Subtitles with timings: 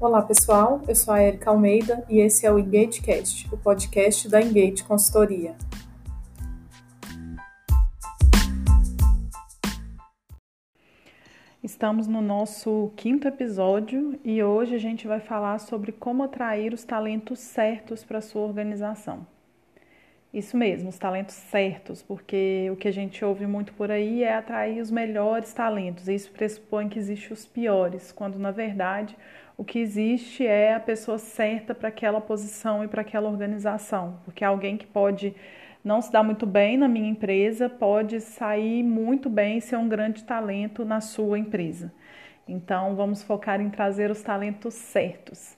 [0.00, 4.40] Olá pessoal, eu sou a Erika Almeida e esse é o EngageCast, o podcast da
[4.40, 5.56] Engage Consultoria.
[11.60, 16.84] Estamos no nosso quinto episódio e hoje a gente vai falar sobre como atrair os
[16.84, 19.26] talentos certos para a sua organização.
[20.32, 24.34] Isso mesmo, os talentos certos, porque o que a gente ouve muito por aí é
[24.34, 26.06] atrair os melhores talentos.
[26.06, 29.16] E isso pressupõe que existem os piores, quando na verdade
[29.58, 34.44] o que existe é a pessoa certa para aquela posição e para aquela organização, porque
[34.44, 35.34] alguém que pode
[35.84, 39.88] não se dar muito bem na minha empresa pode sair muito bem e ser um
[39.88, 41.92] grande talento na sua empresa.
[42.46, 45.56] Então, vamos focar em trazer os talentos certos.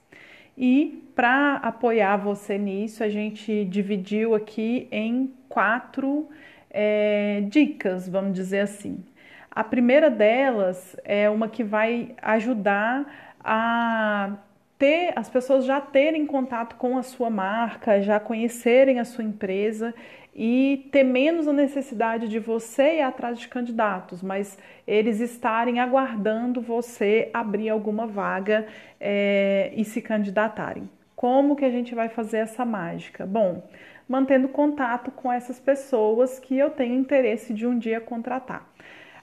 [0.57, 6.29] E para apoiar você nisso, a gente dividiu aqui em quatro
[6.71, 9.05] é, dicas, vamos dizer assim.
[9.51, 14.37] A primeira delas é uma que vai ajudar a
[14.79, 19.95] ter as pessoas já terem contato com a sua marca, já conhecerem a sua empresa
[20.35, 26.61] e ter menos a necessidade de você ir atrás de candidatos, mas eles estarem aguardando
[26.61, 28.67] você abrir alguma vaga
[28.99, 30.89] é, e se candidatarem.
[31.15, 33.27] Como que a gente vai fazer essa mágica?
[33.27, 33.63] Bom,
[34.09, 38.67] mantendo contato com essas pessoas que eu tenho interesse de um dia contratar.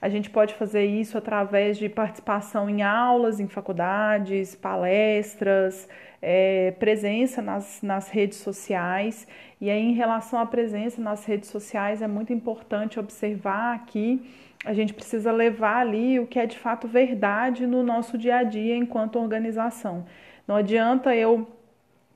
[0.02, 5.88] A gente pode fazer isso através de participação em aulas, em faculdades, palestras,
[6.22, 9.28] é, presença nas, nas redes sociais.
[9.60, 14.22] E aí, em relação à presença nas redes sociais, é muito importante observar que
[14.66, 18.44] a gente precisa levar ali o que é de fato verdade no nosso dia a
[18.44, 20.06] dia enquanto organização.
[20.48, 21.48] Não adianta eu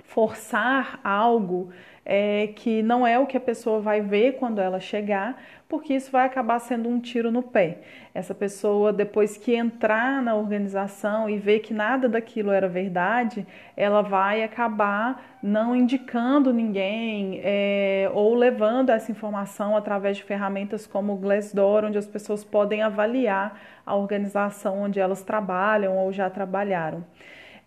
[0.03, 1.71] forçar algo
[2.05, 6.11] é, que não é o que a pessoa vai ver quando ela chegar, porque isso
[6.11, 7.77] vai acabar sendo um tiro no pé.
[8.13, 13.47] Essa pessoa, depois que entrar na organização e ver que nada daquilo era verdade,
[13.77, 21.13] ela vai acabar não indicando ninguém é, ou levando essa informação através de ferramentas como
[21.13, 27.05] o Glassdoor, onde as pessoas podem avaliar a organização onde elas trabalham ou já trabalharam.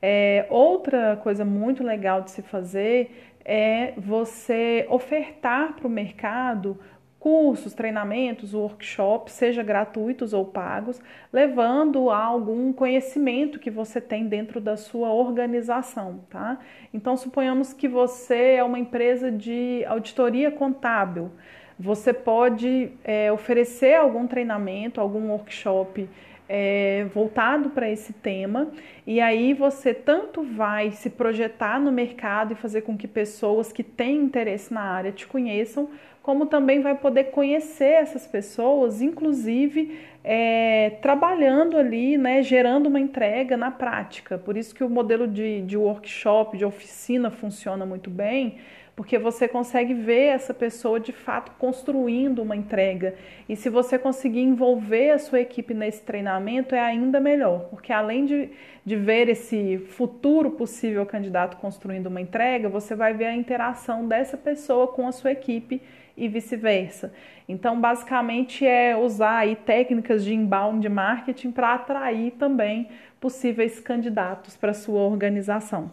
[0.07, 6.79] É, outra coisa muito legal de se fazer é você ofertar para o mercado
[7.25, 11.01] cursos, treinamentos, workshops, seja gratuitos ou pagos,
[11.33, 16.59] levando a algum conhecimento que você tem dentro da sua organização, tá?
[16.93, 21.31] Então, suponhamos que você é uma empresa de auditoria contábil.
[21.79, 26.07] Você pode é, oferecer algum treinamento, algum workshop
[26.49, 28.69] é, voltado para esse tema,
[29.07, 33.83] e aí você tanto vai se projetar no mercado e fazer com que pessoas que
[33.83, 35.89] têm interesse na área te conheçam,
[36.23, 43.59] como também vai poder conhecer essas pessoas, inclusive é, trabalhando ali, né, gerando uma entrega
[43.59, 44.39] na prática.
[44.39, 48.57] Por isso que o modelo de, de workshop, de oficina funciona muito bem,
[48.97, 53.15] porque você consegue ver essa pessoa de fato construindo uma entrega.
[53.49, 58.25] E se você conseguir envolver a sua equipe nesse treinamento, é ainda melhor, porque além
[58.25, 58.51] de,
[58.85, 64.37] de ver esse futuro possível candidato construindo uma entrega, você vai ver a interação dessa
[64.37, 65.83] pessoa com a sua equipe
[66.17, 67.13] e vice-versa.
[67.49, 72.89] Então, basicamente, é usar aí técnicas de inbound marketing para atrair também
[73.21, 75.91] possíveis candidatos para sua organização.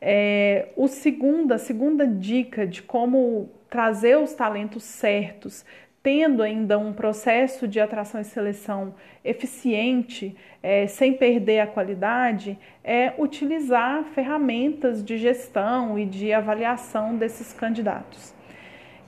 [0.00, 5.64] É, o segundo, a segunda dica de como trazer os talentos certos,
[6.02, 13.12] tendo ainda um processo de atração e seleção eficiente, é, sem perder a qualidade, é
[13.18, 18.32] utilizar ferramentas de gestão e de avaliação desses candidatos.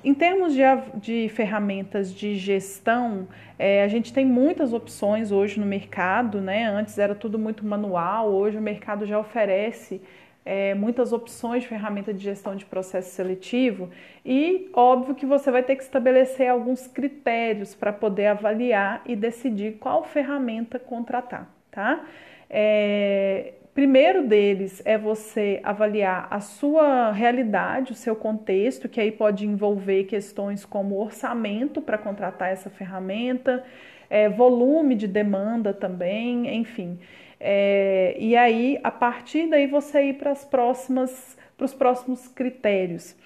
[0.02, 0.62] Em termos de,
[0.94, 3.28] de ferramentas de gestão,
[3.58, 6.64] é, a gente tem muitas opções hoje no mercado, né?
[6.66, 10.00] Antes era tudo muito manual, hoje o mercado já oferece
[10.48, 13.90] é, muitas opções de ferramenta de gestão de processo seletivo
[14.24, 19.72] e óbvio que você vai ter que estabelecer alguns critérios para poder avaliar e decidir
[19.72, 22.02] qual ferramenta contratar, tá?
[22.48, 29.44] É, primeiro deles é você avaliar a sua realidade, o seu contexto, que aí pode
[29.44, 33.62] envolver questões como orçamento para contratar essa ferramenta,
[34.08, 36.98] é, volume de demanda também, enfim.
[37.40, 43.16] É, e aí, a partir daí, você ir para as próximas, para os próximos critérios.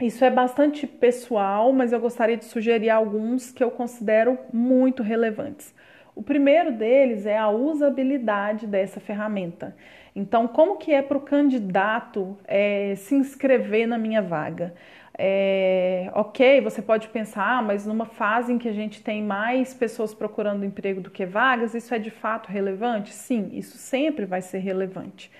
[0.00, 5.72] Isso é bastante pessoal, mas eu gostaria de sugerir alguns que eu considero muito relevantes.
[6.16, 9.76] O primeiro deles é a usabilidade dessa ferramenta.
[10.14, 14.74] Então, como que é para o candidato é, se inscrever na minha vaga?
[15.16, 19.72] É, ok, você pode pensar, ah, mas numa fase em que a gente tem mais
[19.72, 23.12] pessoas procurando emprego do que vagas, isso é de fato relevante?
[23.12, 25.30] Sim, isso sempre vai ser relevante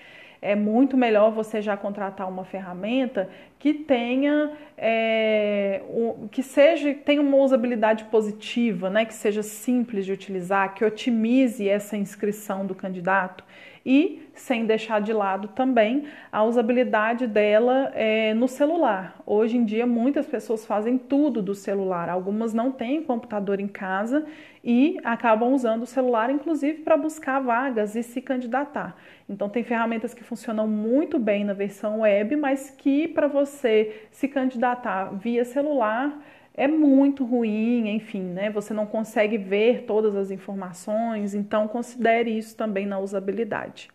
[0.45, 3.27] é muito melhor você já contratar uma ferramenta
[3.57, 5.81] que tenha é,
[6.29, 11.97] que seja tenha uma usabilidade positiva, né, que seja simples de utilizar, que otimize essa
[11.97, 13.43] inscrição do candidato
[13.85, 19.21] e sem deixar de lado também a usabilidade dela é, no celular.
[19.25, 24.25] Hoje em dia, muitas pessoas fazem tudo do celular, algumas não têm computador em casa
[24.63, 28.97] e acabam usando o celular, inclusive, para buscar vagas e se candidatar.
[29.29, 34.27] Então, tem ferramentas que funcionam muito bem na versão web, mas que para você se
[34.27, 36.19] candidatar via celular
[36.55, 38.49] é muito ruim, enfim, né?
[38.49, 43.89] Você não consegue ver todas as informações, então considere isso também na usabilidade.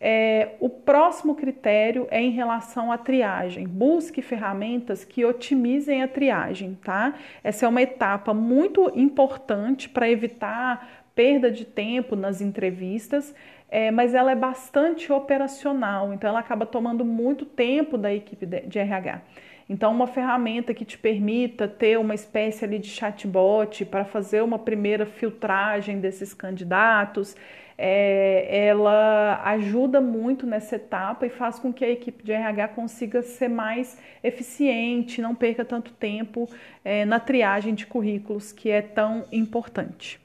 [0.00, 3.66] É, o próximo critério é em relação à triagem.
[3.66, 7.14] Busque ferramentas que otimizem a triagem, tá?
[7.42, 13.34] Essa é uma etapa muito importante para evitar perda de tempo nas entrevistas,
[13.68, 18.78] é, mas ela é bastante operacional, então ela acaba tomando muito tempo da equipe de
[18.78, 19.20] RH.
[19.68, 24.58] Então, uma ferramenta que te permita ter uma espécie ali de chatbot para fazer uma
[24.58, 27.36] primeira filtragem desses candidatos,
[27.76, 33.22] é, ela ajuda muito nessa etapa e faz com que a equipe de RH consiga
[33.22, 36.48] ser mais eficiente, não perca tanto tempo
[36.84, 40.18] é, na triagem de currículos, que é tão importante.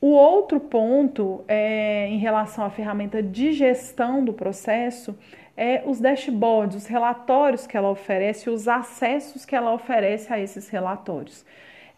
[0.00, 5.16] O outro ponto é, em relação à ferramenta de gestão do processo
[5.58, 10.68] é os dashboards, os relatórios que ela oferece, os acessos que ela oferece a esses
[10.68, 11.44] relatórios.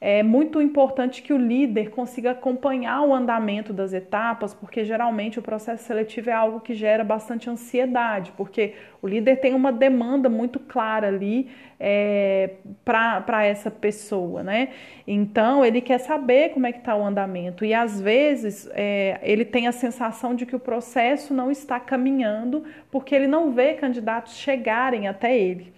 [0.03, 5.43] É muito importante que o líder consiga acompanhar o andamento das etapas, porque geralmente o
[5.43, 10.59] processo seletivo é algo que gera bastante ansiedade, porque o líder tem uma demanda muito
[10.59, 12.53] clara ali é,
[12.83, 14.71] para essa pessoa, né?
[15.07, 19.45] Então ele quer saber como é que está o andamento e às vezes é, ele
[19.45, 24.37] tem a sensação de que o processo não está caminhando porque ele não vê candidatos
[24.37, 25.75] chegarem até ele.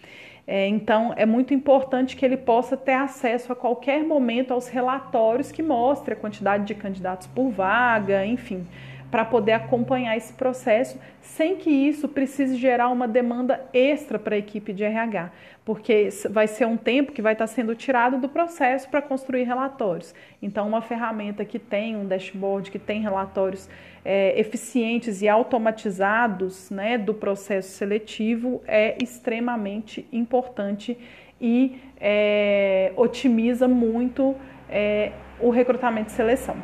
[0.46, 5.52] É, então, é muito importante que ele possa ter acesso a qualquer momento aos relatórios
[5.52, 8.66] que mostrem a quantidade de candidatos por vaga, enfim,
[9.12, 14.38] para poder acompanhar esse processo sem que isso precise gerar uma demanda extra para a
[14.38, 15.30] equipe de RH,
[15.66, 20.14] porque vai ser um tempo que vai estar sendo tirado do processo para construir relatórios.
[20.40, 23.68] Então, uma ferramenta que tem um dashboard, que tem relatórios
[24.02, 30.96] é, eficientes e automatizados né, do processo seletivo é extremamente importante
[31.38, 34.34] e é, otimiza muito
[34.70, 36.56] é, o recrutamento e seleção.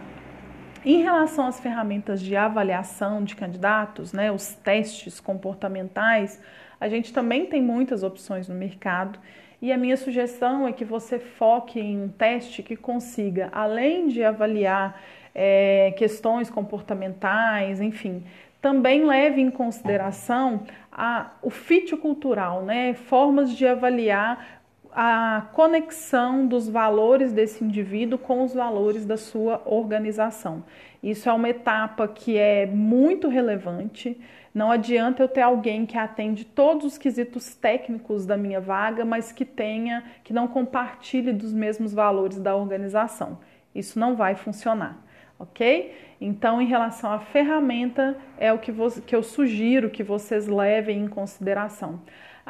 [0.91, 6.41] Em relação às ferramentas de avaliação de candidatos, né, os testes comportamentais,
[6.81, 9.19] a gente também tem muitas opções no mercado.
[9.61, 14.25] E a minha sugestão é que você foque em um teste que consiga, além de
[14.25, 14.99] avaliar
[15.35, 18.25] é, questões comportamentais, enfim,
[18.59, 24.58] também leve em consideração a, o fit cultural, né, formas de avaliar
[25.01, 30.65] a conexão dos valores desse indivíduo com os valores da sua organização.
[31.01, 34.21] Isso é uma etapa que é muito relevante.
[34.53, 39.31] Não adianta eu ter alguém que atende todos os quesitos técnicos da minha vaga, mas
[39.31, 43.39] que tenha, que não compartilhe dos mesmos valores da organização.
[43.73, 44.99] Isso não vai funcionar,
[45.39, 45.95] ok?
[46.21, 48.73] Então, em relação à ferramenta, é o que,
[49.07, 52.01] que eu sugiro que vocês levem em consideração.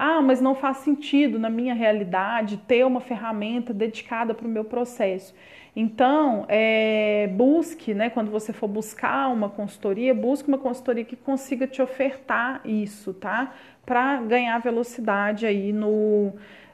[0.00, 4.64] Ah, mas não faz sentido na minha realidade ter uma ferramenta dedicada para o meu
[4.64, 5.35] processo.
[5.75, 11.67] Então, é, busque, né, quando você for buscar uma consultoria, busque uma consultoria que consiga
[11.67, 13.52] te ofertar isso, tá?
[13.85, 16.33] Para ganhar velocidade aí no,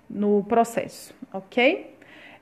[0.08, 1.96] no processo, ok?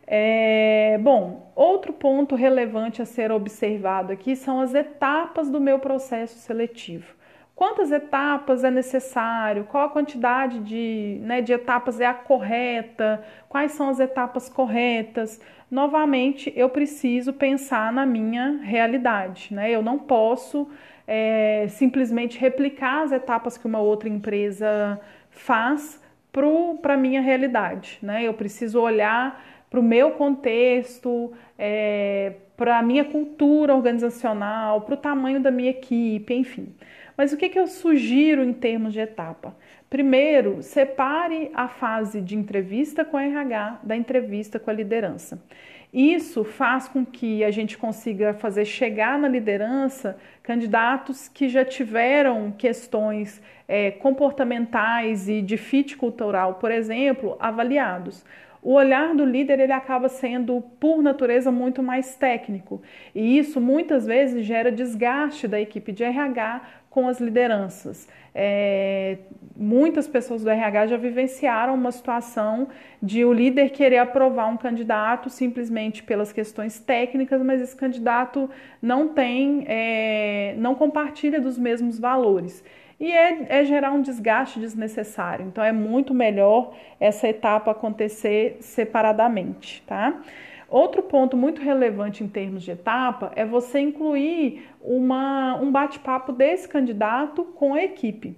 [0.04, 6.38] É, bom, outro ponto relevante a ser observado aqui são as etapas do meu processo
[6.38, 7.21] seletivo.
[7.62, 9.62] Quantas etapas é necessário?
[9.62, 13.22] Qual a quantidade de, né, de etapas é a correta?
[13.48, 15.40] Quais são as etapas corretas?
[15.70, 19.54] Novamente, eu preciso pensar na minha realidade.
[19.54, 19.70] Né?
[19.70, 20.68] Eu não posso
[21.06, 25.00] é, simplesmente replicar as etapas que uma outra empresa
[25.30, 26.02] faz
[26.32, 28.00] para a minha realidade.
[28.02, 28.24] Né?
[28.24, 29.40] Eu preciso olhar
[29.70, 35.70] para o meu contexto, é, para a minha cultura organizacional, para o tamanho da minha
[35.70, 36.74] equipe, enfim.
[37.22, 39.56] Mas o que, que eu sugiro em termos de etapa?
[39.88, 45.40] Primeiro, separe a fase de entrevista com a RH da entrevista com a liderança.
[45.92, 52.50] Isso faz com que a gente consiga fazer chegar na liderança candidatos que já tiveram
[52.50, 58.24] questões é, comportamentais e de fit cultural, por exemplo, avaliados
[58.62, 62.80] o olhar do líder ele acaba sendo, por natureza, muito mais técnico.
[63.12, 68.06] E isso muitas vezes gera desgaste da equipe de RH com as lideranças.
[68.34, 69.16] É,
[69.56, 72.68] muitas pessoas do RH já vivenciaram uma situação
[73.02, 78.48] de o líder querer aprovar um candidato simplesmente pelas questões técnicas, mas esse candidato
[78.80, 82.62] não tem, é, não compartilha dos mesmos valores
[83.00, 85.46] e é, é, gerar um desgaste desnecessário.
[85.46, 90.20] Então é muito melhor essa etapa acontecer separadamente, tá?
[90.72, 96.66] Outro ponto muito relevante em termos de etapa é você incluir uma, um bate-papo desse
[96.66, 98.34] candidato com a equipe.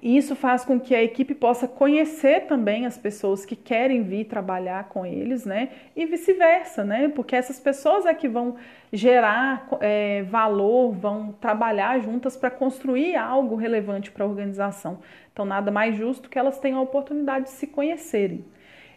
[0.00, 4.84] Isso faz com que a equipe possa conhecer também as pessoas que querem vir trabalhar
[4.84, 5.70] com eles, né?
[5.96, 7.08] E vice-versa, né?
[7.08, 8.54] Porque essas pessoas é que vão
[8.92, 15.00] gerar é, valor, vão trabalhar juntas para construir algo relevante para a organização.
[15.32, 18.44] Então, nada mais justo que elas tenham a oportunidade de se conhecerem.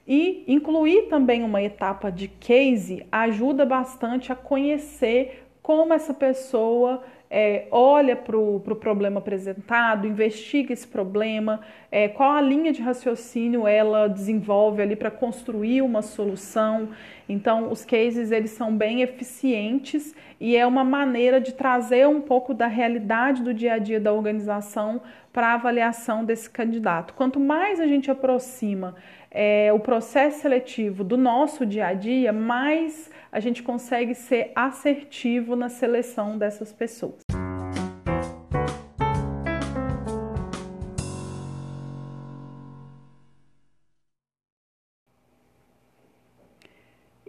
[0.07, 7.67] E incluir também uma etapa de case ajuda bastante a conhecer como essa pessoa é,
[7.71, 11.59] olha para o pro problema apresentado, investiga esse problema,
[11.91, 16.89] é, qual a linha de raciocínio ela desenvolve ali para construir uma solução.
[17.27, 22.53] Então, os cases eles são bem eficientes e é uma maneira de trazer um pouco
[22.53, 25.01] da realidade do dia a dia da organização
[25.33, 27.13] para a avaliação desse candidato.
[27.13, 28.95] Quanto mais a gente aproxima
[29.39, 35.55] é, o processo seletivo do nosso dia a dia, mais a gente consegue ser assertivo
[35.55, 37.21] na seleção dessas pessoas.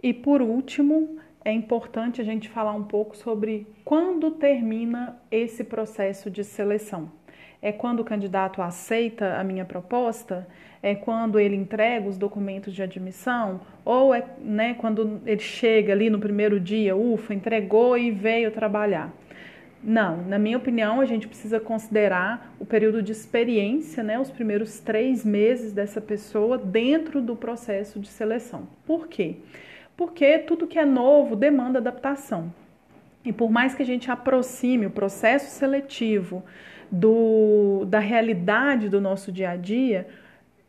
[0.01, 6.31] E por último, é importante a gente falar um pouco sobre quando termina esse processo
[6.31, 7.18] de seleção.
[7.61, 10.47] É quando o candidato aceita a minha proposta?
[10.81, 13.59] É quando ele entrega os documentos de admissão?
[13.83, 19.13] Ou é né, quando ele chega ali no primeiro dia, ufa, entregou e veio trabalhar?
[19.83, 24.79] Não, na minha opinião, a gente precisa considerar o período de experiência, né, os primeiros
[24.79, 28.67] três meses dessa pessoa dentro do processo de seleção.
[28.85, 29.37] Por quê?
[29.95, 32.53] Porque tudo que é novo demanda adaptação.
[33.23, 36.43] E por mais que a gente aproxime o processo seletivo
[36.91, 40.07] do, da realidade do nosso dia a dia,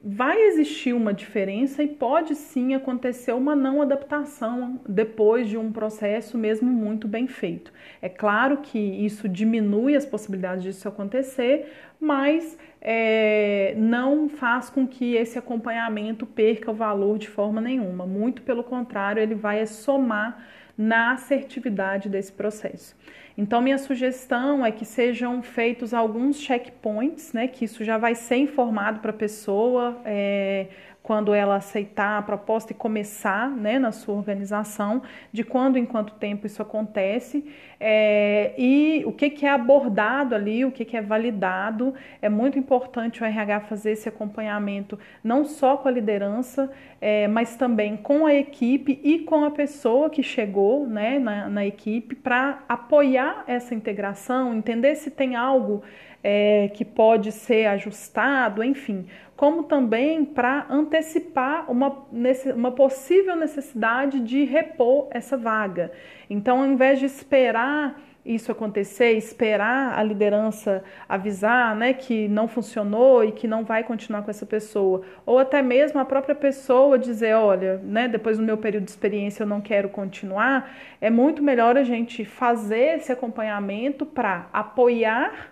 [0.02, 6.38] vai existir uma diferença e pode sim acontecer uma não adaptação depois de um processo
[6.38, 7.70] mesmo muito bem feito.
[8.00, 15.14] É claro que isso diminui as possibilidades disso acontecer, mas é, não faz com que
[15.16, 18.06] esse acompanhamento perca o valor de forma nenhuma.
[18.06, 20.46] Muito pelo contrário, ele vai somar
[20.78, 22.96] na assertividade desse processo.
[23.37, 27.49] Então, minha sugestão é que sejam feitos alguns checkpoints, né?
[27.49, 30.00] Que isso já vai ser informado para a pessoa.
[30.04, 30.68] É,
[31.02, 35.02] quando ela aceitar a proposta e começar né, na sua organização,
[35.33, 37.45] de quando em quanto tempo isso acontece
[37.83, 41.95] é, e o que, que é abordado ali, o que, que é validado.
[42.21, 47.57] É muito importante o RH fazer esse acompanhamento não só com a liderança, é, mas
[47.57, 52.62] também com a equipe e com a pessoa que chegou né, na, na equipe para
[52.69, 55.83] apoiar essa integração, entender se tem algo
[56.22, 62.06] é, que pode ser ajustado, enfim, como também para antecipar uma,
[62.54, 65.90] uma possível necessidade de repor essa vaga.
[66.28, 73.24] Então, ao invés de esperar isso acontecer, esperar a liderança avisar né, que não funcionou
[73.24, 77.34] e que não vai continuar com essa pessoa, ou até mesmo a própria pessoa dizer,
[77.34, 81.76] olha, né, depois do meu período de experiência eu não quero continuar, é muito melhor
[81.78, 85.50] a gente fazer esse acompanhamento para apoiar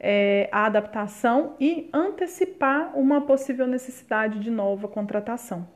[0.00, 5.68] é, a adaptação e antecipar uma possível necessidade de nova contratação.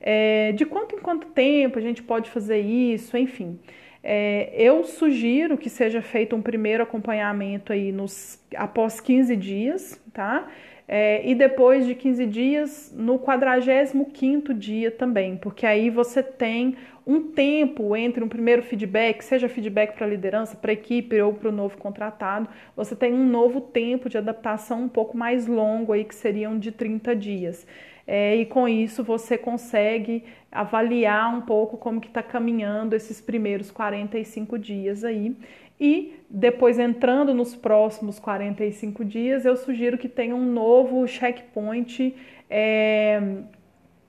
[0.00, 3.58] É, de quanto em quanto tempo a gente pode fazer isso, enfim.
[4.02, 10.46] É, eu sugiro que seja feito um primeiro acompanhamento aí nos, após 15 dias, tá?
[10.86, 17.20] É, e depois de 15 dias, no 45 dia também, porque aí você tem um
[17.32, 21.48] tempo entre um primeiro feedback, seja feedback para a liderança, para a equipe ou para
[21.48, 26.04] o novo contratado, você tem um novo tempo de adaptação um pouco mais longo aí,
[26.04, 27.66] que seriam de 30 dias.
[28.06, 33.70] É, e com isso você consegue avaliar um pouco como que está caminhando esses primeiros
[33.70, 35.36] 45 dias aí.
[35.80, 42.14] E depois, entrando nos próximos 45 dias, eu sugiro que tenha um novo checkpoint
[42.48, 43.20] é,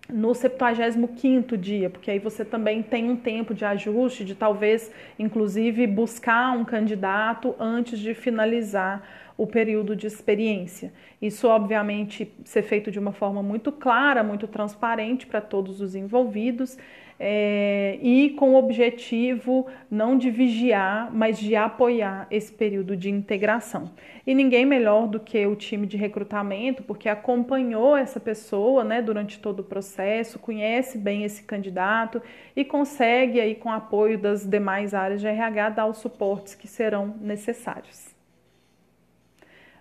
[0.07, 5.87] no 75 dia, porque aí você também tem um tempo de ajuste, de talvez, inclusive,
[5.87, 9.03] buscar um candidato antes de finalizar
[9.37, 10.93] o período de experiência.
[11.21, 16.77] Isso, obviamente, ser feito de uma forma muito clara, muito transparente para todos os envolvidos
[17.19, 23.91] é, e com o objetivo não de vigiar, mas de apoiar esse período de integração.
[24.25, 29.39] E ninguém melhor do que o time de recrutamento, porque acompanhou essa pessoa né, durante
[29.39, 32.21] todo o processo, conhece bem esse candidato
[32.55, 37.15] e consegue, aí, com apoio das demais áreas de RH, dar os suportes que serão
[37.21, 38.14] necessários.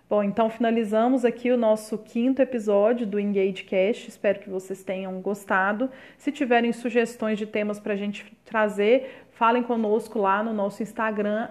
[0.07, 4.07] Bom, então finalizamos aqui o nosso quinto episódio do EngageCast.
[4.07, 5.89] Espero que vocês tenham gostado.
[6.15, 11.49] Se tiverem sugestões de temas para a gente trazer, falem conosco lá no nosso Instagram,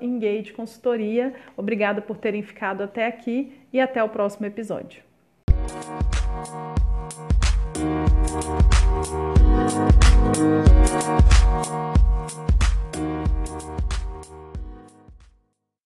[0.00, 1.34] EngageConsultoria.
[1.56, 5.09] Obrigada por terem ficado até aqui e até o próximo episódio.